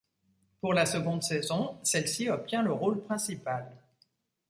[0.61, 3.71] Pour la seconde saison, celle-ci obtient le rôle principal.